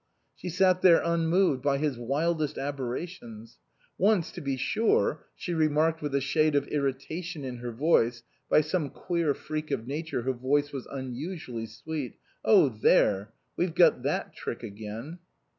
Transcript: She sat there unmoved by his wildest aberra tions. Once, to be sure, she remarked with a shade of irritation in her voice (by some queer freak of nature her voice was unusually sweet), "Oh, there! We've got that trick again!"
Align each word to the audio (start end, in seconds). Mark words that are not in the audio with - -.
She 0.35 0.49
sat 0.49 0.81
there 0.81 1.03
unmoved 1.03 1.61
by 1.61 1.77
his 1.77 1.95
wildest 1.99 2.55
aberra 2.57 3.07
tions. 3.07 3.59
Once, 3.99 4.31
to 4.31 4.41
be 4.41 4.57
sure, 4.57 5.27
she 5.35 5.53
remarked 5.53 6.01
with 6.01 6.15
a 6.15 6.19
shade 6.19 6.55
of 6.55 6.65
irritation 6.69 7.43
in 7.43 7.57
her 7.57 7.71
voice 7.71 8.23
(by 8.49 8.61
some 8.61 8.89
queer 8.89 9.35
freak 9.35 9.69
of 9.69 9.85
nature 9.85 10.23
her 10.23 10.33
voice 10.33 10.73
was 10.73 10.87
unusually 10.87 11.67
sweet), 11.67 12.17
"Oh, 12.43 12.69
there! 12.69 13.31
We've 13.55 13.75
got 13.75 14.01
that 14.01 14.33
trick 14.33 14.63
again!" 14.63 15.19